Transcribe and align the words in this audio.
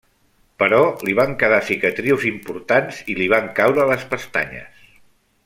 Però 0.61 0.79
li 1.09 1.13
van 1.19 1.35
quedar 1.43 1.59
cicatrius 1.67 2.25
importants, 2.31 3.03
i 3.15 3.19
li 3.21 3.29
van 3.35 3.53
caure 3.61 3.87
les 3.93 4.09
pestanyes. 4.15 4.83